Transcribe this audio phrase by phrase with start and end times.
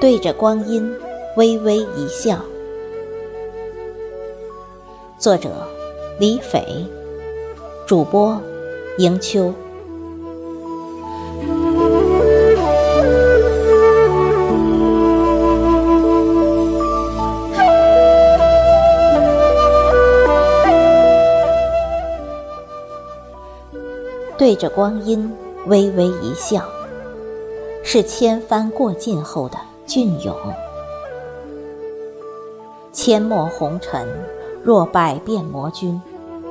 [0.00, 0.94] 对着光阴，
[1.36, 2.38] 微微一笑。
[5.18, 5.48] 作者：
[6.18, 6.84] 李斐，
[7.86, 8.38] 主播：
[8.98, 9.54] 迎秋。
[24.36, 25.32] 对着光阴，
[25.66, 26.64] 微微一笑，
[27.84, 29.56] 是千帆过尽后的。
[29.86, 30.34] 隽永，
[32.92, 34.08] 阡陌红尘，
[34.62, 36.00] 若百变魔君，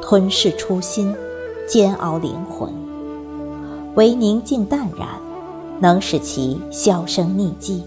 [0.02, 1.14] 吞噬初心，
[1.68, 2.72] 煎熬灵魂。
[3.96, 5.08] 唯宁静淡然，
[5.80, 7.84] 能使其销声匿迹。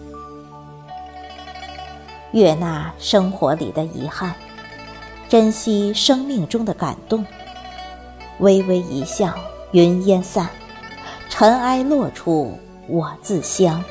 [2.32, 4.34] 悦纳生活里的遗憾，
[5.28, 7.24] 珍惜生命中的感动。
[8.40, 9.32] 微微一笑，
[9.72, 10.48] 云烟散，
[11.28, 13.82] 尘埃落处我自香。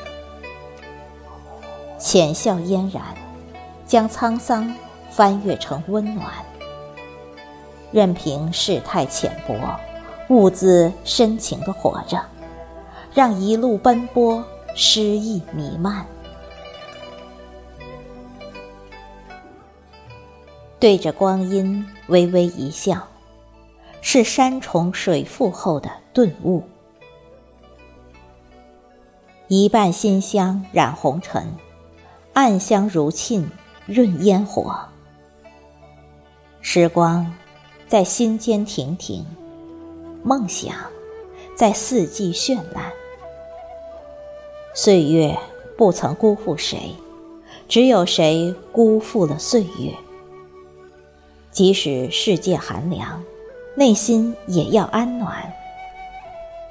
[1.98, 3.02] 浅笑嫣然，
[3.86, 4.74] 将沧桑
[5.10, 6.26] 翻阅成温暖。
[7.92, 9.54] 任凭世态浅薄，
[10.28, 12.20] 兀自深情的活着，
[13.14, 14.42] 让一路奔波
[14.74, 16.04] 诗意弥漫。
[20.78, 23.06] 对着光阴微微一笑，
[24.08, 26.62] 是山重水复后的顿悟。
[29.48, 31.44] 一半馨香染红尘。
[32.32, 33.50] 暗香如沁，
[33.84, 34.78] 润烟火。
[36.60, 37.34] 时光
[37.88, 39.26] 在心间停停，
[40.22, 40.72] 梦想
[41.56, 42.92] 在四季绚烂。
[44.72, 45.36] 岁月
[45.76, 46.94] 不曾辜负谁，
[47.66, 49.92] 只有谁辜负了岁月。
[51.50, 53.20] 即使世界寒凉，
[53.76, 55.52] 内心也要安暖。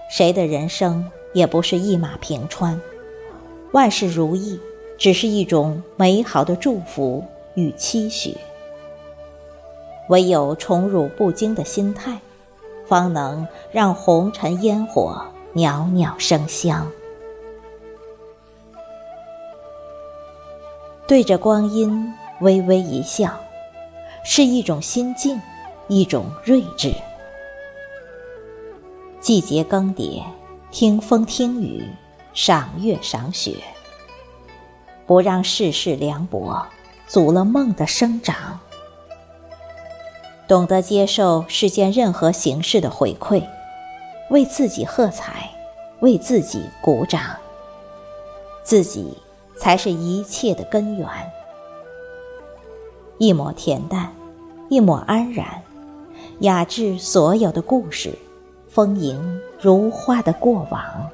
[0.10, 2.82] 谁的人生也不是一马平川，
[3.72, 4.60] 万事如意。
[4.98, 7.22] 只是一种美好的祝福
[7.56, 8.34] 与期许，
[10.08, 12.18] 唯有宠辱不惊的心态，
[12.88, 16.90] 方能让红尘烟火袅袅生香。
[21.06, 22.10] 对着光阴
[22.40, 23.38] 微微一笑，
[24.24, 25.38] 是一种心境，
[25.88, 26.94] 一种睿智。
[29.20, 30.24] 季节更迭，
[30.72, 31.88] 听风听雨，
[32.34, 33.56] 赏月赏雪。
[35.06, 36.66] 不让世事凉薄，
[37.08, 38.60] 阻了梦的生长。
[40.48, 43.44] 懂得接受世间任何形式的回馈，
[44.30, 45.52] 为自己喝彩，
[46.00, 47.22] 为自己鼓掌。
[48.64, 49.16] 自己
[49.56, 51.08] 才是一切的根源。
[53.20, 54.12] 一抹恬淡，
[54.70, 55.64] 一抹安然，
[56.40, 58.14] 雅致所有的故事，
[58.68, 61.10] 丰盈如花的过往。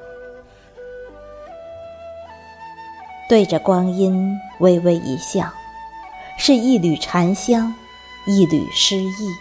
[3.28, 5.48] 对着光阴微微一笑，
[6.36, 7.72] 是一缕禅香，
[8.26, 9.32] 一缕诗意。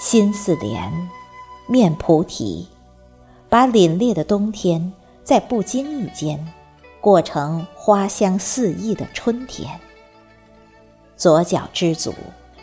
[0.00, 0.90] 心似莲，
[1.66, 2.66] 面菩提，
[3.50, 4.92] 把凛冽的冬天
[5.22, 6.42] 在不经意间
[7.00, 9.78] 过成花香四溢的春天。
[11.16, 12.14] 左脚知足，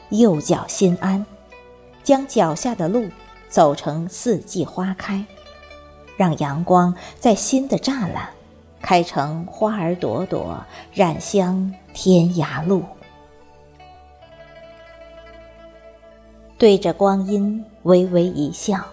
[0.10, 1.26] 右脚心安，
[2.04, 3.10] 将脚下的路
[3.50, 5.26] 走成四季花开，
[6.18, 8.30] 让阳光在心的栅栏。
[8.82, 10.64] 开成花儿朵朵，
[10.94, 12.84] 染香天涯路。
[16.56, 18.86] 对着光阴微微一笑，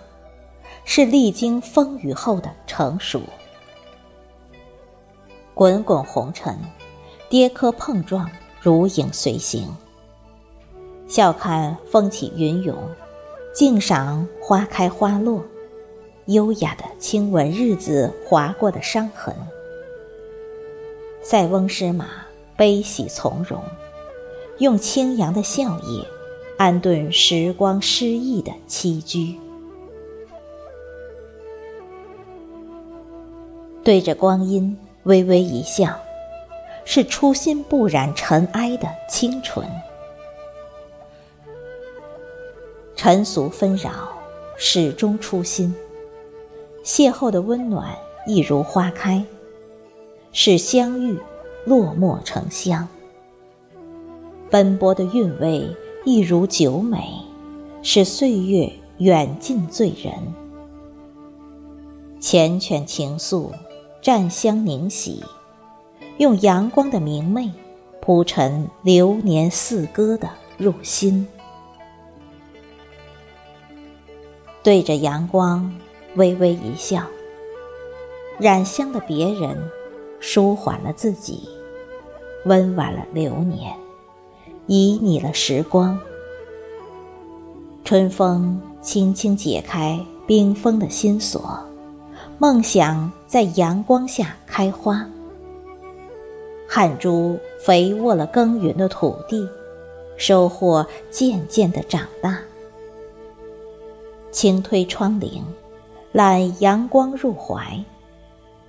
[0.86, 3.20] 是历经风雨后的成熟。
[5.52, 6.58] 滚滚红尘，
[7.28, 8.30] 跌磕碰撞，
[8.62, 9.76] 如影随形。
[11.12, 12.74] 笑看风起云涌，
[13.52, 15.44] 静赏花开花落，
[16.24, 19.36] 优雅的亲吻日子划过的伤痕。
[21.22, 22.06] 塞翁失马，
[22.56, 23.62] 悲喜从容，
[24.56, 26.02] 用清扬的笑靥，
[26.56, 29.38] 安顿时光失意的栖居。
[33.84, 35.94] 对着光阴微微一笑，
[36.86, 39.68] 是初心不染尘埃的清纯。
[43.04, 43.90] 尘俗纷扰，
[44.56, 45.74] 始终初心。
[46.84, 47.92] 邂逅的温暖，
[48.28, 49.24] 一如花开。
[50.30, 51.18] 是相遇，
[51.64, 52.86] 落寞成香；
[54.48, 55.68] 奔波的韵味，
[56.04, 57.02] 一如酒美，
[57.82, 60.14] 是岁月远近醉人。
[62.20, 63.50] 缱绻情愫，
[64.00, 65.24] 蘸香凝洗，
[66.18, 67.50] 用阳光的明媚
[68.00, 71.26] 铺陈流年似歌的入心。
[74.62, 75.72] 对着阳光
[76.14, 77.02] 微微一笑，
[78.38, 79.56] 染香的别人
[80.20, 81.48] 舒缓了自己，
[82.44, 83.74] 温婉了流年，
[84.68, 85.98] 旖旎了时光。
[87.84, 91.58] 春风轻轻解开冰封的心锁，
[92.38, 95.04] 梦想在阳光下开花。
[96.68, 99.46] 汗珠肥沃了耕耘的土地，
[100.16, 102.38] 收获渐渐的长大。
[104.32, 105.42] 轻推窗棂，
[106.10, 107.84] 揽阳光入怀，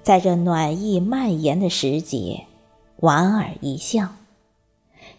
[0.03, 2.45] 在这暖意蔓延的时节，
[2.97, 4.09] 莞尔一笑，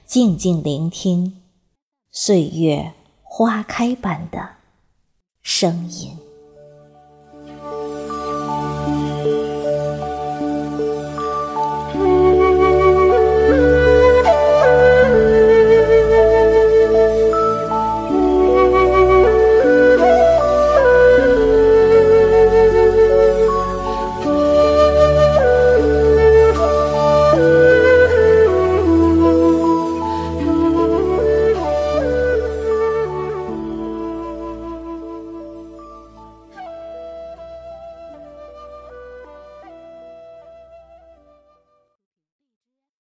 [0.06, 1.43] 静静聆听
[2.12, 2.93] 岁月
[3.23, 4.50] 花开般的
[5.43, 6.17] 声音。